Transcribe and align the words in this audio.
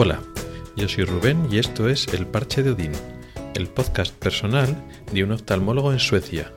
Hola, 0.00 0.22
yo 0.76 0.88
soy 0.88 1.02
Rubén 1.02 1.48
y 1.50 1.58
esto 1.58 1.88
es 1.88 2.06
El 2.14 2.24
Parche 2.24 2.62
de 2.62 2.70
Odín, 2.70 2.92
el 3.56 3.66
podcast 3.66 4.14
personal 4.14 4.86
de 5.12 5.24
un 5.24 5.32
oftalmólogo 5.32 5.92
en 5.92 5.98
Suecia. 5.98 6.52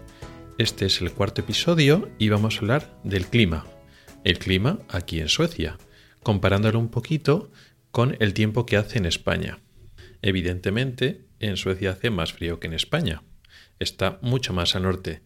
Este 0.60 0.86
es 0.86 1.02
el 1.02 1.12
cuarto 1.12 1.42
episodio 1.42 2.08
y 2.20 2.30
vamos 2.30 2.58
a 2.58 2.60
hablar 2.60 3.00
del 3.04 3.26
clima. 3.26 3.66
El 4.24 4.38
clima 4.38 4.78
aquí 4.90 5.20
en 5.20 5.28
Suecia, 5.28 5.80
comparándolo 6.22 6.78
un 6.78 6.90
poquito 6.90 7.52
con 7.90 8.16
el 8.20 8.36
tiempo 8.36 8.68
que 8.68 8.78
hace 8.78 9.00
en 9.00 9.08
España. 9.08 9.58
Evidentemente, 10.22 11.26
en 11.40 11.58
Suecia 11.58 11.94
hace 11.94 12.12
más 12.12 12.34
frío 12.34 12.60
que 12.60 12.68
en 12.68 12.74
España. 12.74 13.24
Está 13.80 14.20
mucho 14.22 14.54
más 14.54 14.76
al 14.76 14.84
norte. 14.84 15.24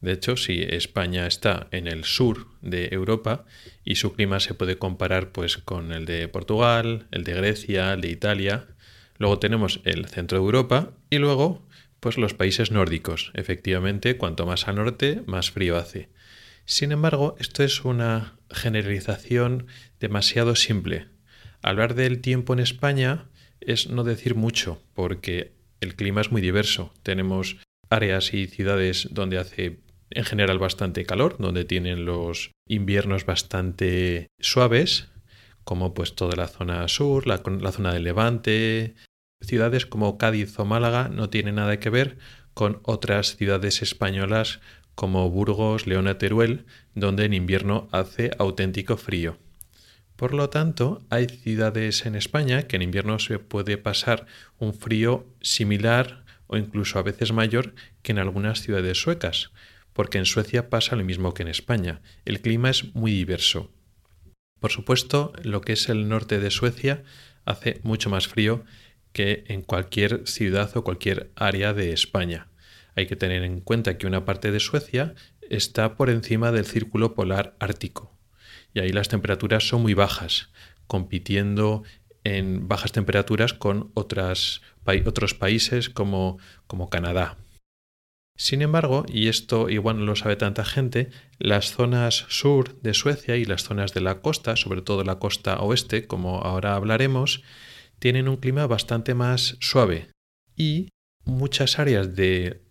De 0.00 0.12
hecho, 0.12 0.36
si 0.36 0.62
España 0.62 1.26
está 1.26 1.66
en 1.72 1.88
el 1.88 2.04
sur 2.04 2.46
de 2.62 2.88
Europa 2.92 3.44
y 3.84 3.96
su 3.96 4.12
clima 4.12 4.38
se 4.38 4.54
puede 4.54 4.78
comparar 4.78 5.32
pues 5.32 5.58
con 5.58 5.92
el 5.92 6.06
de 6.06 6.28
Portugal, 6.28 7.08
el 7.10 7.24
de 7.24 7.34
Grecia, 7.34 7.92
el 7.94 8.00
de 8.00 8.10
Italia, 8.10 8.68
luego 9.18 9.38
tenemos 9.38 9.80
el 9.84 10.06
centro 10.06 10.38
de 10.38 10.44
Europa 10.44 10.92
y 11.10 11.18
luego 11.18 11.66
pues 12.00 12.16
los 12.16 12.34
países 12.34 12.70
nórdicos. 12.70 13.32
Efectivamente, 13.34 14.16
cuanto 14.16 14.46
más 14.46 14.68
al 14.68 14.76
norte, 14.76 15.22
más 15.26 15.50
frío 15.50 15.76
hace. 15.76 16.08
Sin 16.64 16.92
embargo, 16.92 17.34
esto 17.40 17.64
es 17.64 17.84
una 17.84 18.36
generalización 18.50 19.66
demasiado 19.98 20.54
simple. 20.54 21.06
Hablar 21.62 21.94
del 21.94 22.20
tiempo 22.20 22.52
en 22.52 22.60
España 22.60 23.26
es 23.60 23.88
no 23.88 24.04
decir 24.04 24.36
mucho, 24.36 24.80
porque 24.94 25.52
el 25.80 25.96
clima 25.96 26.20
es 26.20 26.30
muy 26.30 26.40
diverso. 26.40 26.94
Tenemos 27.02 27.56
áreas 27.90 28.32
y 28.34 28.46
ciudades 28.46 29.08
donde 29.10 29.38
hace 29.38 29.80
en 30.10 30.24
general 30.24 30.58
bastante 30.58 31.04
calor, 31.04 31.36
donde 31.38 31.64
tienen 31.64 32.04
los 32.04 32.50
inviernos 32.66 33.26
bastante 33.26 34.28
suaves, 34.40 35.08
como 35.64 35.94
pues 35.94 36.14
toda 36.14 36.36
la 36.36 36.48
zona 36.48 36.88
sur, 36.88 37.26
la, 37.26 37.38
zona 37.72 37.92
del 37.92 38.04
Levante. 38.04 38.94
Ciudades 39.40 39.86
como 39.86 40.18
Cádiz 40.18 40.58
o 40.58 40.64
Málaga 40.64 41.08
no 41.08 41.30
tienen 41.30 41.56
nada 41.56 41.78
que 41.78 41.90
ver 41.90 42.18
con 42.54 42.80
otras 42.84 43.36
ciudades 43.36 43.82
españolas 43.82 44.60
como 44.94 45.30
Burgos, 45.30 45.86
León 45.86 46.12
Teruel, 46.18 46.66
donde 46.94 47.24
en 47.24 47.34
invierno 47.34 47.88
hace 47.92 48.32
auténtico 48.38 48.96
frío. 48.96 49.38
Por 50.16 50.34
lo 50.34 50.50
tanto, 50.50 51.06
hay 51.10 51.28
ciudades 51.28 52.04
en 52.04 52.16
España 52.16 52.64
que 52.64 52.74
en 52.74 52.82
invierno 52.82 53.20
se 53.20 53.38
puede 53.38 53.78
pasar 53.78 54.26
un 54.58 54.74
frío 54.74 55.26
similar 55.40 56.24
o 56.48 56.56
incluso 56.56 56.98
a 56.98 57.02
veces 57.02 57.30
mayor 57.30 57.74
que 58.02 58.10
en 58.10 58.18
algunas 58.18 58.60
ciudades 58.60 59.00
suecas, 59.00 59.52
porque 59.98 60.18
en 60.18 60.26
Suecia 60.26 60.70
pasa 60.70 60.94
lo 60.94 61.02
mismo 61.02 61.34
que 61.34 61.42
en 61.42 61.48
España. 61.48 62.02
El 62.24 62.40
clima 62.40 62.70
es 62.70 62.94
muy 62.94 63.10
diverso. 63.10 63.72
Por 64.60 64.70
supuesto, 64.70 65.32
lo 65.42 65.60
que 65.60 65.72
es 65.72 65.88
el 65.88 66.08
norte 66.08 66.38
de 66.38 66.52
Suecia 66.52 67.02
hace 67.44 67.80
mucho 67.82 68.08
más 68.08 68.28
frío 68.28 68.64
que 69.12 69.42
en 69.48 69.62
cualquier 69.62 70.22
ciudad 70.28 70.70
o 70.76 70.84
cualquier 70.84 71.32
área 71.34 71.74
de 71.74 71.92
España. 71.92 72.46
Hay 72.94 73.08
que 73.08 73.16
tener 73.16 73.42
en 73.42 73.60
cuenta 73.60 73.98
que 73.98 74.06
una 74.06 74.24
parte 74.24 74.52
de 74.52 74.60
Suecia 74.60 75.16
está 75.50 75.96
por 75.96 76.10
encima 76.10 76.52
del 76.52 76.64
círculo 76.64 77.14
polar 77.14 77.56
ártico 77.58 78.16
y 78.72 78.78
ahí 78.78 78.92
las 78.92 79.08
temperaturas 79.08 79.66
son 79.66 79.82
muy 79.82 79.94
bajas, 79.94 80.50
compitiendo 80.86 81.82
en 82.22 82.68
bajas 82.68 82.92
temperaturas 82.92 83.52
con 83.52 83.90
otros 83.94 84.62
países 84.84 85.90
como 85.90 86.38
Canadá. 86.88 87.36
Sin 88.38 88.62
embargo, 88.62 89.04
y 89.08 89.26
esto 89.26 89.68
igual 89.68 89.98
no 89.98 90.04
lo 90.04 90.14
sabe 90.14 90.36
tanta 90.36 90.64
gente, 90.64 91.10
las 91.38 91.72
zonas 91.72 92.24
sur 92.28 92.80
de 92.82 92.94
Suecia 92.94 93.36
y 93.36 93.44
las 93.44 93.64
zonas 93.64 93.92
de 93.94 94.00
la 94.00 94.20
costa, 94.20 94.54
sobre 94.54 94.80
todo 94.80 95.02
la 95.02 95.18
costa 95.18 95.58
oeste, 95.58 96.06
como 96.06 96.40
ahora 96.42 96.76
hablaremos, 96.76 97.42
tienen 97.98 98.28
un 98.28 98.36
clima 98.36 98.68
bastante 98.68 99.14
más 99.14 99.56
suave 99.60 100.12
y 100.56 100.88
muchas 101.24 101.80
áreas 101.80 102.14
de 102.14 102.62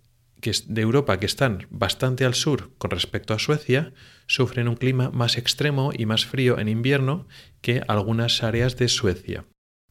de 0.67 0.81
Europa 0.81 1.19
que 1.19 1.25
están 1.25 1.67
bastante 1.69 2.23
al 2.23 2.35
sur 2.35 2.71
con 2.77 2.91
respecto 2.91 3.33
a 3.33 3.39
Suecia 3.39 3.93
sufren 4.27 4.67
un 4.67 4.75
clima 4.75 5.09
más 5.09 5.37
extremo 5.37 5.91
y 5.97 6.05
más 6.05 6.25
frío 6.25 6.59
en 6.59 6.69
invierno 6.69 7.27
que 7.61 7.81
algunas 7.87 8.43
áreas 8.43 8.77
de 8.77 8.87
Suecia. 8.87 9.45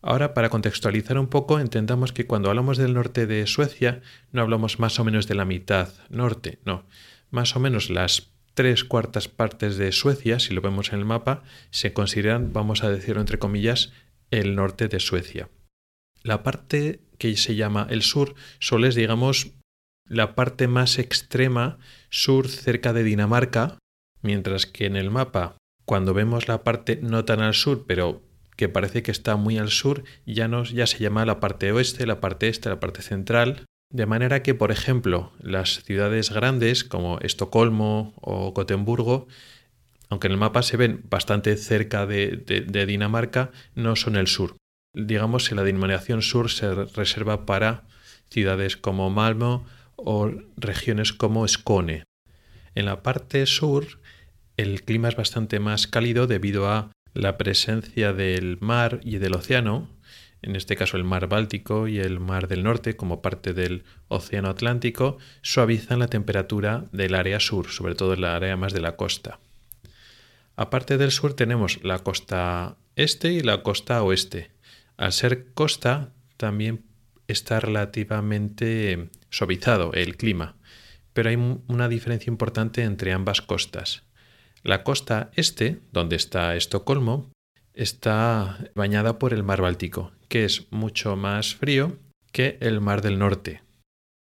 Ahora, 0.09 0.35
para 0.35 0.51
contextualizar 0.51 1.19
un 1.19 1.27
poco, 1.27 1.59
entendamos 1.59 2.13
que 2.13 2.29
cuando 2.29 2.49
hablamos 2.49 2.79
del 2.79 2.95
norte 2.95 3.27
de 3.27 3.45
Suecia 3.49 4.03
no 4.31 4.41
hablamos 4.41 4.79
más 4.79 5.01
o 5.01 5.05
menos 5.05 5.27
de 5.27 5.35
la 5.35 5.45
mitad 5.45 5.93
norte, 6.11 6.61
no, 6.65 6.87
más 7.33 7.57
o 7.57 7.59
menos 7.59 7.91
las 7.91 8.31
tres 8.55 8.85
cuartas 8.85 9.27
partes 9.27 9.79
de 9.79 9.91
Suecia, 9.91 10.39
si 10.39 10.55
lo 10.55 10.61
vemos 10.61 10.93
en 10.93 11.01
el 11.01 11.05
mapa, 11.05 11.43
se 11.71 11.93
consideran, 11.93 12.53
vamos 12.53 12.85
a 12.85 12.89
decirlo 12.89 13.21
entre 13.21 13.41
comillas, 13.41 13.93
el 14.31 14.55
norte 14.55 14.87
de 14.87 15.01
Suecia. 15.01 15.49
La 16.23 16.45
parte 16.45 17.01
que 17.19 17.37
se 17.37 17.57
llama 17.57 17.89
el 17.91 18.03
sur 18.03 18.37
solo 18.61 18.87
es, 18.87 18.95
digamos, 18.95 19.55
la 20.05 20.37
parte 20.37 20.69
más 20.69 21.01
extrema 21.01 21.79
sur 22.11 22.47
cerca 22.47 22.93
de 22.93 23.03
Dinamarca, 23.03 23.79
mientras 24.23 24.67
que 24.67 24.87
en 24.87 24.95
el 24.95 25.11
mapa, 25.11 25.57
cuando 25.85 26.15
vemos 26.15 26.47
la 26.47 26.63
parte 26.63 27.01
no 27.03 27.25
tan 27.25 27.41
al 27.41 27.55
sur, 27.55 27.87
pero 27.89 28.23
que 28.57 28.69
parece 28.69 29.03
que 29.03 29.11
está 29.11 29.37
muy 29.37 29.59
al 29.59 29.71
sur, 29.71 30.05
ya, 30.25 30.49
nos, 30.49 30.71
ya 30.73 30.87
se 30.87 30.99
llama 30.99 31.27
la 31.27 31.41
parte 31.41 31.71
oeste, 31.73 32.07
la 32.07 32.21
parte 32.21 32.49
este, 32.49 32.69
la 32.69 32.81
parte 32.81 33.03
central. 33.03 33.67
De 33.91 34.07
manera 34.07 34.43
que, 34.43 34.55
por 34.55 34.73
ejemplo, 34.73 35.33
las 35.41 35.85
ciudades 35.85 36.31
grandes 36.31 36.83
como 36.83 37.21
Estocolmo 37.21 38.15
o 38.21 38.53
Gotemburgo, 38.53 39.29
aunque 40.09 40.27
en 40.27 40.33
el 40.33 40.39
mapa 40.39 40.63
se 40.63 40.77
ven 40.77 41.05
bastante 41.09 41.57
cerca 41.57 42.07
de, 42.07 42.85
Dinamarca, 42.87 43.51
no 43.75 43.95
son 43.95 44.17
el 44.17 44.27
sur. 44.27 44.57
Digamos 44.95 45.49
que 45.49 45.55
la 45.55 45.63
denominación 45.63 46.23
sur 46.23 46.51
se 46.51 46.75
reserva 46.75 47.45
para 47.45 47.85
ciudades 48.31 48.77
como 48.77 49.11
Malmo 49.11 49.67
o 49.97 50.31
regiones 50.57 51.13
como 51.13 51.47
Skåne. 51.47 52.05
En 52.75 52.87
la 52.87 53.03
parte 53.03 53.47
sur 53.47 54.01
el 54.57 54.83
clima 54.83 55.09
es 55.09 55.17
bastante 55.17 55.61
más 55.61 55.87
cálido 55.87 56.27
debido 56.27 56.69
a 56.69 56.91
la 57.17 57.39
presencia 57.39 58.13
del 58.13 58.59
mar 58.61 59.01
y 59.03 59.19
del 59.19 59.35
océano, 59.35 59.89
en 60.43 60.55
este 60.55 60.77
caso 60.77 60.97
el 60.97 61.05
mar 61.05 61.29
Báltico 61.29 61.89
y 61.89 61.99
el 61.99 62.21
mar 62.21 62.47
del 62.47 62.63
norte 62.63 62.97
como 62.97 63.23
parte 63.23 63.55
del 63.55 63.85
océano 64.09 64.49
Atlántico, 64.49 65.19
suavizan 65.43 65.99
la 65.99 66.09
temperatura 66.09 66.85
del 66.93 67.15
área 67.15 67.41
sur, 67.41 67.69
sobre 67.71 67.95
todo 67.95 68.15
en 68.15 68.21
la 68.21 68.37
área 68.37 68.57
más 68.57 68.73
de 68.73 68.81
la 68.81 68.97
costa. 68.97 69.41
Aparte 70.57 70.99
del 70.99 71.11
sur 71.11 71.35
tenemos 71.35 71.83
la 71.83 71.99
costa 71.99 72.77
este 72.97 73.33
y 73.33 73.41
la 73.41 73.63
costa 73.63 74.03
oeste. 74.03 74.51
Al 74.97 75.13
ser 75.13 75.53
costa 75.53 76.13
también 76.37 76.85
está 77.29 77.61
relativamente 77.61 79.11
suavizado 79.31 79.93
el 79.93 80.17
clima, 80.17 80.57
pero 81.13 81.29
hay 81.29 81.37
una 81.37 81.89
diferencia 81.89 82.31
importante 82.31 82.83
entre 82.83 83.13
ambas 83.13 83.43
costas. 83.43 84.06
La 84.67 84.83
costa 84.83 85.31
este, 85.37 85.79
donde 85.93 86.17
está 86.17 86.57
Estocolmo, 86.57 87.31
está 87.73 88.59
bañada 88.75 89.17
por 89.17 89.33
el 89.33 89.45
mar 89.45 89.63
Báltico, 89.63 90.11
que 90.29 90.45
es 90.45 90.67
mucho 90.73 91.15
más 91.15 91.55
frío 91.55 92.01
que 92.33 92.59
el 92.61 92.81
mar 92.81 93.01
del 93.01 93.21
norte. 93.21 93.63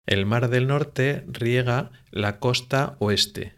El 0.06 0.28
mar 0.28 0.50
del 0.50 0.68
norte 0.68 1.26
riega 1.28 1.90
la 2.12 2.38
costa 2.38 2.96
oeste. 3.00 3.56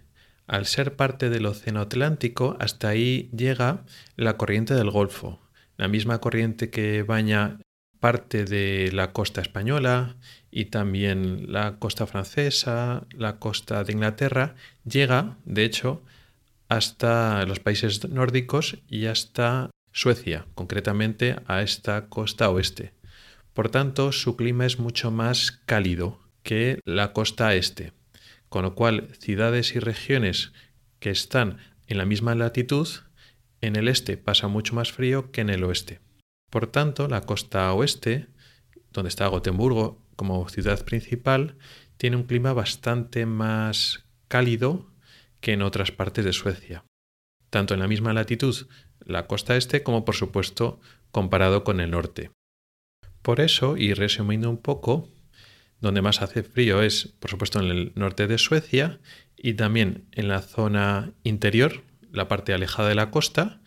Al 0.48 0.66
ser 0.66 0.96
parte 0.96 1.30
del 1.30 1.46
Océano 1.46 1.82
Atlántico, 1.82 2.56
hasta 2.62 2.88
ahí 2.88 3.30
llega 3.36 3.84
la 4.16 4.38
corriente 4.38 4.74
del 4.74 4.92
Golfo, 4.92 5.42
la 5.76 5.90
misma 5.90 6.20
corriente 6.22 6.70
que 6.70 7.03
baña 7.03 7.59
parte 8.00 8.46
de 8.46 8.92
la 8.94 9.12
costa 9.12 9.41
española 9.41 10.16
y 10.50 10.66
también 10.66 11.52
la 11.52 11.79
costa 11.79 12.08
francesa, 12.08 13.08
la 13.12 13.40
costa 13.40 13.84
de 13.84 13.91
Inglaterra, 13.91 14.56
llega, 14.85 15.35
de 15.44 15.66
hecho, 15.66 16.02
hasta 16.72 17.46
los 17.46 17.59
países 17.59 18.08
nórdicos 18.08 18.78
y 18.88 19.08
hasta 19.08 19.72
Suecia, 19.91 20.47
concretamente 20.56 21.35
a 21.46 21.64
esta 21.64 22.08
costa 22.08 22.50
oeste. 22.50 22.94
Por 23.53 23.68
tanto, 23.68 24.14
su 24.14 24.38
clima 24.38 24.66
es 24.66 24.79
mucho 24.79 25.12
más 25.12 25.52
cálido 25.66 26.22
que 26.44 26.79
la 26.85 27.12
costa 27.12 27.56
este, 27.56 27.91
con 28.47 28.64
lo 28.64 28.73
cual 28.73 29.09
ciudades 29.20 29.76
y 29.76 29.79
regiones 29.79 30.53
que 31.00 31.09
están 31.09 31.58
en 31.88 31.97
la 31.97 32.06
misma 32.06 32.35
latitud, 32.35 32.88
en 33.59 33.76
el 33.76 33.90
este 33.90 34.16
pasa 34.16 34.47
mucho 34.47 34.73
más 34.73 34.94
frío 34.94 35.29
que 35.34 35.41
en 35.41 35.50
el 35.50 35.66
oeste. 35.66 36.00
Por 36.50 36.68
tanto, 36.68 37.09
la 37.09 37.20
costa 37.23 37.73
oeste, 37.73 38.28
donde 38.94 39.09
está 39.09 39.28
Gotemburgo 39.28 40.02
como 40.16 40.47
ciudad 40.47 40.85
principal, 40.85 41.58
tiene 41.97 42.16
un 42.16 42.23
clima 42.23 42.53
bastante 42.53 43.26
más 43.26 44.06
cálido 44.29 44.91
que 45.41 45.53
en 45.53 45.61
otras 45.61 45.91
partes 45.91 46.23
de 46.23 46.34
Suecia. 46.34 46.85
Tanto 47.49 47.73
en 47.73 47.82
la 47.82 47.88
misma 47.88 48.14
latitud, 48.14 48.55
la 48.99 49.28
costa 49.28 49.58
este, 49.58 49.84
como 49.84 50.05
por 50.05 50.16
supuesto 50.16 50.79
comparado 51.11 51.64
con 51.64 51.79
el 51.82 51.91
norte. 51.91 52.32
Por 53.22 53.41
eso, 53.41 53.78
y 53.78 53.93
resumiendo 53.93 54.49
un 54.49 54.58
poco, 54.58 55.09
donde 55.79 56.02
más 56.02 56.22
hace 56.22 56.43
frío 56.43 56.82
es, 56.82 57.08
por 57.20 57.29
supuesto, 57.29 57.59
en 57.59 57.66
el 57.66 57.91
norte 57.96 58.28
de 58.28 58.38
Suecia 58.38 58.99
y 59.35 59.55
también 59.55 60.08
en 60.11 60.28
la 60.28 60.41
zona 60.41 61.14
interior, 61.23 61.84
la 62.11 62.28
parte 62.28 62.53
alejada 62.53 62.90
de 62.90 62.96
la 62.96 63.11
costa, 63.11 63.61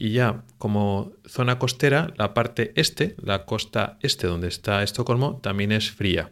Y 0.00 0.12
ya 0.12 0.44
como 0.58 1.12
zona 1.26 1.58
costera, 1.58 2.12
la 2.16 2.32
parte 2.32 2.72
este, 2.76 3.16
la 3.18 3.46
costa 3.46 3.98
este 4.00 4.28
donde 4.28 4.46
está 4.46 4.84
Estocolmo, 4.84 5.40
también 5.40 5.72
es 5.72 5.90
fría. 5.90 6.30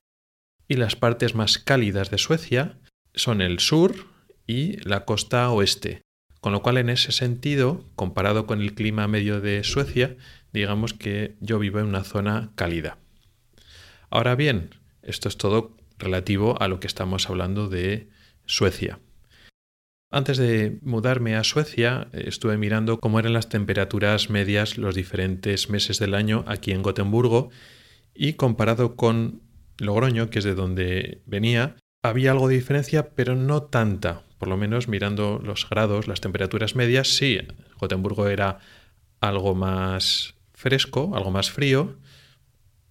Y 0.69 0.75
las 0.77 0.95
partes 0.95 1.35
más 1.35 1.59
cálidas 1.59 2.11
de 2.11 2.19
Suecia 2.19 2.79
son 3.15 3.41
el 3.41 3.59
sur 3.59 4.07
y 4.47 4.77
la 4.89 5.05
costa 5.05 5.51
oeste. 5.51 6.03
Con 6.41 6.53
lo 6.53 6.63
cual, 6.63 6.79
en 6.79 6.91
ese 6.91 7.13
sentido, 7.13 7.85
comparado 7.97 8.47
con 8.47 8.61
el 8.61 8.75
clima 8.75 9.09
medio 9.09 9.41
de 9.41 9.65
Suecia, 9.65 10.17
digamos 10.53 10.95
que 10.95 11.35
yo 11.41 11.59
vivo 11.59 11.81
en 11.81 11.87
una 11.87 12.05
zona 12.05 12.53
cálida. 12.55 12.99
Ahora 14.11 14.37
bien, 14.37 14.71
esto 15.03 15.29
es 15.29 15.37
todo 15.37 15.77
relativo 15.99 16.61
a 16.61 16.69
lo 16.69 16.81
que 16.81 16.87
estamos 16.87 17.29
hablando 17.29 17.69
de 17.69 18.09
Suecia. 18.45 19.01
Antes 20.11 20.39
de 20.39 20.79
mudarme 20.83 21.35
a 21.35 21.43
Suecia, 21.43 22.09
estuve 22.13 22.57
mirando 22.57 23.01
cómo 23.01 23.19
eran 23.19 23.33
las 23.33 23.49
temperaturas 23.49 24.31
medias 24.31 24.79
los 24.79 24.95
diferentes 24.95 25.69
meses 25.69 25.99
del 25.99 26.15
año 26.15 26.45
aquí 26.47 26.71
en 26.71 26.83
Gotemburgo 26.83 27.51
y 28.15 28.35
comparado 28.35 28.95
con 28.95 29.43
Logroño, 29.79 30.31
que 30.31 30.39
es 30.39 30.45
de 30.45 30.55
donde 30.55 31.23
venía, 31.27 31.77
había 32.03 32.31
algo 32.31 32.49
de 32.49 32.55
diferencia, 32.55 33.11
pero 33.15 33.35
no 33.35 33.65
tanta. 33.65 34.23
Por 34.39 34.49
lo 34.49 34.57
menos 34.57 34.89
mirando 34.89 35.41
los 35.43 35.69
grados, 35.69 36.09
las 36.09 36.21
temperaturas 36.21 36.77
medias, 36.77 37.17
sí, 37.17 37.39
Gotemburgo 37.79 38.29
era 38.29 38.59
algo 39.21 39.55
más 39.55 40.35
fresco, 40.53 41.13
algo 41.15 41.31
más 41.31 41.51
frío, 41.51 41.99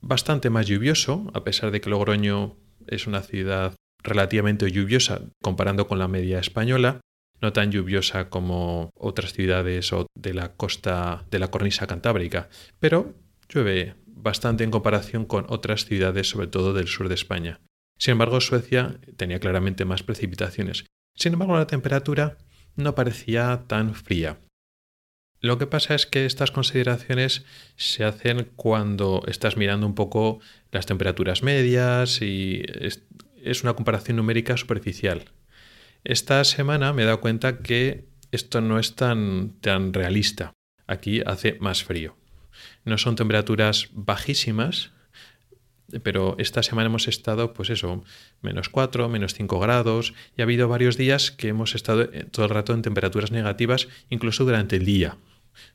bastante 0.02 0.50
más 0.50 0.68
lluvioso, 0.68 1.30
a 1.34 1.44
pesar 1.44 1.72
de 1.72 1.82
que 1.82 1.90
Logroño 1.90 2.58
es 2.88 3.08
una 3.08 3.22
ciudad 3.22 3.74
relativamente 4.04 4.72
lluviosa 4.72 5.22
comparando 5.42 5.88
con 5.88 6.00
la 6.00 6.08
media 6.08 6.40
española, 6.40 7.02
no 7.42 7.54
tan 7.54 7.72
lluviosa 7.72 8.30
como 8.30 8.92
otras 8.96 9.34
ciudades 9.34 9.92
de 10.16 10.34
la 10.34 10.54
costa 10.56 11.26
de 11.30 11.40
la 11.40 11.50
cornisa 11.50 11.88
cantábrica, 11.88 12.50
pero 12.80 13.16
llueve 13.50 13.96
bastante 14.06 14.64
en 14.64 14.72
comparación 14.72 15.26
con 15.26 15.46
otras 15.50 15.86
ciudades, 15.86 16.30
sobre 16.30 16.48
todo 16.48 16.74
del 16.74 16.88
sur 16.88 17.10
de 17.10 17.16
España. 17.16 17.60
Sin 17.98 18.14
embargo, 18.14 18.42
Suecia 18.42 19.00
tenía 19.18 19.40
claramente 19.40 19.86
más 19.86 20.04
precipitaciones. 20.04 20.86
Sin 21.16 21.34
embargo, 21.34 21.58
la 21.58 21.68
temperatura 21.68 22.38
no 22.76 22.96
parecía 22.96 23.64
tan 23.68 23.96
fría. 23.96 24.38
Lo 25.42 25.58
que 25.58 25.68
pasa 25.68 25.96
es 25.96 26.06
que 26.06 26.26
estas 26.26 26.52
consideraciones 26.52 27.46
se 27.76 28.04
hacen 28.04 28.52
cuando 28.56 29.24
estás 29.28 29.58
mirando 29.58 29.86
un 29.86 29.96
poco 29.96 30.40
las 30.72 30.86
temperaturas 30.86 31.44
medias 31.44 32.22
y 32.22 32.64
es 33.44 33.64
una 33.64 33.76
comparación 33.76 34.18
numérica 34.18 34.58
superficial. 34.58 35.26
Esta 36.04 36.44
semana 36.44 36.94
me 36.94 37.04
he 37.04 37.06
dado 37.06 37.22
cuenta 37.22 37.60
que 37.60 38.06
esto 38.32 38.60
no 38.62 38.80
es 38.80 38.96
tan, 38.96 39.60
tan 39.62 39.94
realista. 39.94 40.52
Aquí 40.88 41.22
hace 41.26 41.58
más 41.60 41.84
frío. 41.84 42.18
No 42.84 42.98
son 42.98 43.16
temperaturas 43.16 43.90
bajísimas, 43.92 44.92
pero 46.04 46.36
esta 46.40 46.64
semana 46.64 46.88
hemos 46.88 47.08
estado, 47.08 47.54
pues 47.54 47.70
eso, 47.70 48.04
menos 48.42 48.70
4, 48.70 49.08
menos 49.10 49.34
5 49.34 49.60
grados, 49.60 50.14
y 50.38 50.42
ha 50.42 50.44
habido 50.44 50.68
varios 50.68 50.98
días 50.98 51.32
que 51.32 51.50
hemos 51.50 51.76
estado 51.76 52.04
eh, 52.04 52.26
todo 52.32 52.46
el 52.46 52.52
rato 52.52 52.74
en 52.74 52.82
temperaturas 52.82 53.32
negativas, 53.32 53.88
incluso 54.10 54.46
durante 54.46 54.78
el 54.78 54.86
día. 54.86 55.18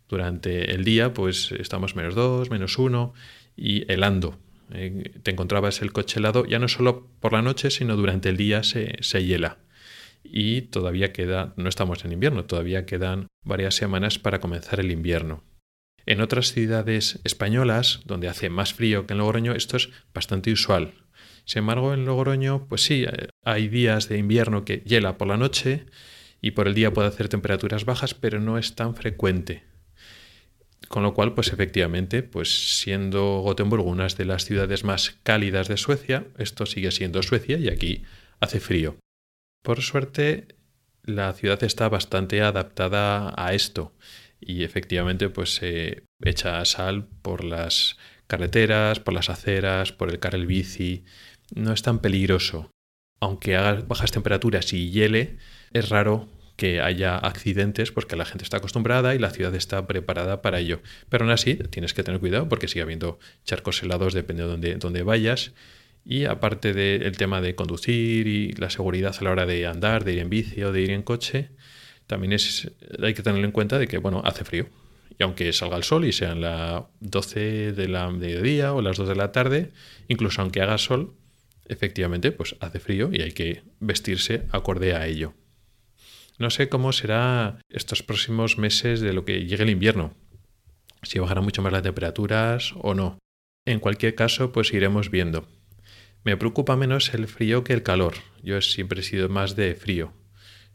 Durante 0.09 0.75
el 0.75 0.85
día, 0.85 1.15
pues 1.15 1.53
estamos 1.53 1.95
menos 1.97 2.15
2, 2.15 2.51
menos 2.51 2.79
1 2.79 3.15
y 3.57 3.91
helando. 3.91 4.39
Eh, 4.73 5.13
te 5.23 5.31
encontrabas 5.31 5.83
el 5.83 5.93
coche 5.93 6.19
helado 6.21 6.45
ya 6.45 6.59
no 6.59 6.69
solo 6.69 7.09
por 7.21 7.33
la 7.33 7.43
noche, 7.43 7.71
sino 7.71 7.97
durante 7.97 8.29
el 8.29 8.37
día 8.37 8.63
se, 8.63 8.97
se 9.01 9.25
hiela. 9.25 9.59
Y 10.23 10.63
todavía 10.63 11.13
queda, 11.13 11.55
no 11.57 11.69
estamos 11.69 12.05
en 12.05 12.13
invierno, 12.13 12.45
todavía 12.45 12.85
quedan 12.85 13.27
varias 13.45 13.75
semanas 13.75 14.19
para 14.19 14.39
comenzar 14.39 14.81
el 14.81 14.91
invierno. 14.91 15.43
En 16.07 16.21
otras 16.21 16.53
ciudades 16.53 17.21
españolas, 17.25 18.01
donde 18.05 18.29
hace 18.29 18.51
más 18.51 18.75
frío 18.75 19.07
que 19.07 19.13
en 19.13 19.19
Logroño, 19.19 19.53
esto 19.53 19.77
es 19.77 19.91
bastante 20.15 20.53
usual. 20.53 20.95
Sin 21.45 21.61
embargo, 21.61 21.95
en 21.95 22.05
Logroño, 22.05 22.67
pues 22.69 22.83
sí, 22.83 23.05
eh, 23.05 23.29
hay 23.45 23.69
días 23.69 24.09
de 24.09 24.19
invierno 24.19 24.65
que 24.65 24.83
hiela 24.87 25.19
por 25.19 25.29
la 25.29 25.37
noche 25.37 25.87
y 26.41 26.53
por 26.53 26.69
el 26.69 26.75
día 26.75 26.93
puede 26.93 27.09
hacer 27.09 27.29
temperaturas 27.29 27.85
bajas, 27.85 28.15
pero 28.15 28.41
no 28.41 28.59
es 28.59 28.75
tan 28.75 28.95
frecuente. 28.95 29.65
Con 30.89 31.03
lo 31.03 31.15
cual, 31.15 31.35
pues 31.35 31.53
efectivamente, 31.53 32.23
pues 32.23 32.79
siendo 32.79 33.41
Gotemburgo 33.41 33.89
una 33.89 34.07
de 34.07 34.25
las 34.25 34.45
ciudades 34.45 34.85
más 34.85 35.19
cálidas 35.23 35.69
de 35.69 35.77
Suecia, 35.77 36.27
esto 36.39 36.67
sigue 36.67 36.91
siendo 36.91 37.23
Suecia 37.23 37.59
y 37.59 37.69
aquí 37.69 38.03
hace 38.41 38.61
frío. 38.61 38.97
Por 39.63 39.83
suerte, 39.83 40.49
la 41.05 41.33
ciudad 41.33 41.63
está 41.63 41.89
bastante 41.89 42.43
adaptada 42.43 43.35
a 43.37 43.55
esto 43.55 43.93
y 44.41 44.65
efectivamente 44.65 45.29
pues 45.29 45.55
se 45.55 46.05
echa 46.23 46.65
sal 46.65 47.07
por 47.23 47.45
las 47.45 47.97
carreteras, 48.27 49.01
por 49.01 49.15
las 49.15 49.29
aceras, 49.29 49.93
por 49.93 50.11
el 50.11 50.19
carril 50.19 50.47
bici. 50.47 51.05
No 51.55 51.73
es 51.73 51.83
tan 51.83 51.99
peligroso. 52.01 52.71
Aunque 53.21 53.57
haga 53.57 53.83
bajas 53.83 54.13
temperaturas 54.13 54.73
y 54.73 54.91
hiele, 54.91 55.37
es 55.73 55.89
raro 55.91 56.29
que 56.57 56.81
haya 56.81 57.17
accidentes 57.17 57.91
porque 57.91 58.17
la 58.17 58.27
gente 58.27 58.45
está 58.45 58.59
acostumbrada 58.59 59.15
y 59.15 59.19
la 59.19 59.31
ciudad 59.31 59.55
está 59.55 59.87
preparada 59.87 60.43
para 60.43 60.61
ello. 60.61 60.81
Pero 61.09 61.25
aún 61.25 61.33
así 61.33 61.55
tienes 61.55 61.95
que 61.95 62.03
tener 62.03 62.21
cuidado 62.21 62.49
porque 62.49 62.69
sigue 62.69 62.83
habiendo 62.83 63.19
charcos 63.45 63.83
helados 63.83 64.15
dependiendo 64.15 64.57
de 64.57 64.75
dónde, 64.77 65.03
vayas. 65.03 65.53
Y 66.05 66.27
aparte 66.27 66.73
del 66.73 67.17
tema 67.17 67.41
de 67.41 67.55
conducir 67.55 68.27
y 68.27 68.53
la 68.53 68.71
seguridad 68.71 69.17
a 69.19 69.25
la 69.25 69.31
hora 69.31 69.47
de 69.47 69.67
andar, 69.67 70.05
de 70.05 70.13
ir 70.13 70.19
en 70.19 70.31
bici 70.31 70.63
o 70.63 70.71
de 70.71 70.83
ir 70.83 70.91
en 70.91 71.03
coche, 71.03 71.51
también 72.11 72.37
hay 73.03 73.15
que 73.15 73.23
tener 73.23 73.45
en 73.45 73.53
cuenta 73.53 73.79
de 73.79 73.87
que, 73.87 73.99
bueno, 73.99 74.21
hace 74.25 74.45
frío. 74.45 74.67
Y 75.17 75.23
aunque 75.23 75.53
salga 75.53 75.77
el 75.77 75.85
sol 75.85 76.05
y 76.05 76.13
sean 76.13 76.41
las 76.41 76.83
12 76.99 77.73
de 77.73 77.89
la 77.89 78.11
mediodía 78.11 78.75
o 78.75 78.83
las 78.83 78.97
2 78.97 79.09
de 79.09 79.15
la 79.15 79.31
tarde, 79.31 79.71
incluso 80.09 80.43
aunque 80.43 80.61
haga 80.61 80.77
sol, 80.77 81.15
efectivamente, 81.69 82.33
pues 82.33 82.57
hace 82.59 82.81
frío 82.81 83.11
y 83.13 83.23
hay 83.23 83.31
que 83.31 83.63
vestirse 83.79 84.49
acorde 84.51 84.97
a 84.97 85.07
ello. 85.07 85.35
No 86.39 86.51
sé 86.51 86.69
cómo 86.69 86.93
será 86.93 87.61
estos 87.69 88.03
próximos 88.03 88.59
meses 88.59 89.01
de 89.01 89.13
lo 89.13 89.25
que 89.25 89.45
llegue 89.45 89.63
el 89.63 89.71
invierno. 89.71 90.15
Si 91.03 91.21
bajará 91.21 91.43
mucho 91.43 91.63
más 91.63 91.73
las 91.73 91.83
temperaturas 91.83 92.73
o 92.77 92.95
no. 92.95 93.19
En 93.67 93.79
cualquier 93.79 94.17
caso, 94.17 94.51
pues 94.51 94.73
iremos 94.73 95.11
viendo. 95.11 95.47
Me 96.25 96.37
preocupa 96.37 96.77
menos 96.77 97.15
el 97.15 97.29
frío 97.29 97.63
que 97.63 97.73
el 97.73 97.85
calor. 97.85 98.15
Yo 98.43 98.61
siempre 98.63 99.01
he 99.01 99.05
sido 99.05 99.29
más 99.29 99.55
de 99.55 99.75
frío. 99.77 100.13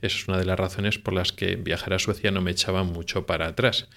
Esa 0.02 0.18
es 0.18 0.28
una 0.28 0.38
de 0.38 0.46
las 0.46 0.60
razones 0.60 1.00
por 1.00 1.14
las 1.14 1.32
que 1.32 1.56
viajar 1.56 1.94
a 1.94 2.00
Suecia 2.00 2.32
no 2.32 2.42
me 2.42 2.52
echaba 2.52 2.84
mucho 2.84 3.26
para 3.26 3.48
atrás. 3.48 3.88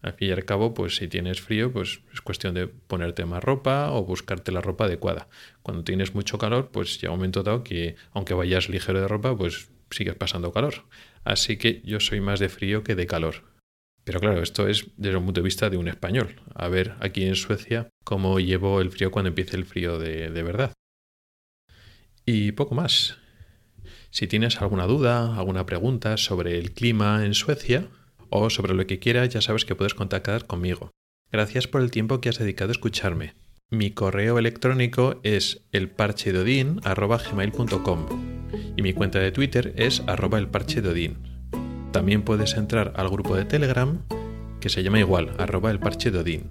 Al 0.00 0.12
fin 0.12 0.28
y 0.28 0.32
al 0.32 0.44
cabo, 0.44 0.74
pues 0.74 0.96
si 0.96 1.08
tienes 1.08 1.40
frío, 1.40 1.72
pues 1.72 2.00
es 2.12 2.20
cuestión 2.20 2.54
de 2.54 2.68
ponerte 2.68 3.24
más 3.24 3.42
ropa 3.42 3.90
o 3.90 4.04
buscarte 4.04 4.52
la 4.52 4.60
ropa 4.60 4.84
adecuada. 4.84 5.28
Cuando 5.62 5.82
tienes 5.82 6.14
mucho 6.14 6.38
calor, 6.38 6.70
pues 6.70 7.00
llega 7.00 7.12
un 7.12 7.18
momento 7.18 7.42
dado 7.42 7.64
que, 7.64 7.96
aunque 8.12 8.34
vayas 8.34 8.68
ligero 8.68 9.00
de 9.00 9.08
ropa, 9.08 9.36
pues 9.36 9.70
sigues 9.90 10.14
pasando 10.14 10.52
calor. 10.52 10.84
Así 11.24 11.56
que 11.56 11.82
yo 11.84 11.98
soy 11.98 12.20
más 12.20 12.38
de 12.38 12.48
frío 12.48 12.84
que 12.84 12.94
de 12.94 13.06
calor. 13.06 13.44
Pero 14.04 14.20
claro, 14.20 14.40
esto 14.40 14.68
es 14.68 14.86
desde 14.96 15.18
el 15.18 15.24
punto 15.24 15.40
de 15.40 15.44
vista 15.44 15.68
de 15.68 15.76
un 15.76 15.88
español. 15.88 16.40
A 16.54 16.68
ver 16.68 16.94
aquí 17.00 17.24
en 17.24 17.34
Suecia 17.34 17.88
cómo 18.04 18.38
llevo 18.38 18.80
el 18.80 18.90
frío 18.90 19.10
cuando 19.10 19.28
empiece 19.28 19.56
el 19.56 19.66
frío 19.66 19.98
de, 19.98 20.30
de 20.30 20.42
verdad. 20.42 20.72
Y 22.24 22.52
poco 22.52 22.74
más. 22.74 23.18
Si 24.18 24.26
tienes 24.26 24.60
alguna 24.60 24.88
duda, 24.88 25.36
alguna 25.36 25.64
pregunta 25.64 26.16
sobre 26.16 26.58
el 26.58 26.72
clima 26.72 27.24
en 27.24 27.34
Suecia 27.34 27.86
o 28.30 28.50
sobre 28.50 28.74
lo 28.74 28.84
que 28.84 28.98
quieras, 28.98 29.28
ya 29.28 29.40
sabes 29.40 29.64
que 29.64 29.76
puedes 29.76 29.94
contactar 29.94 30.44
conmigo. 30.44 30.90
Gracias 31.30 31.68
por 31.68 31.82
el 31.82 31.92
tiempo 31.92 32.20
que 32.20 32.28
has 32.28 32.40
dedicado 32.40 32.70
a 32.70 32.72
escucharme. 32.72 33.36
Mi 33.70 33.92
correo 33.92 34.40
electrónico 34.40 35.20
es 35.22 35.62
elparchedodin.com 35.70 38.06
y 38.76 38.82
mi 38.82 38.92
cuenta 38.92 39.20
de 39.20 39.30
Twitter 39.30 39.72
es 39.76 40.02
arroba 40.08 40.38
elparchedodin. 40.38 41.18
También 41.92 42.22
puedes 42.22 42.54
entrar 42.54 42.94
al 42.96 43.10
grupo 43.10 43.36
de 43.36 43.44
Telegram 43.44 44.02
que 44.60 44.68
se 44.68 44.82
llama 44.82 44.98
igual, 44.98 45.30
arroba 45.38 45.70
elparchedodin. 45.70 46.50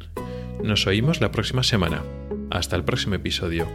Nos 0.64 0.88
oímos 0.88 1.20
la 1.20 1.32
próxima 1.32 1.64
semana. 1.64 2.02
Hasta 2.50 2.78
el 2.78 2.86
próximo 2.86 3.16
episodio. 3.16 3.68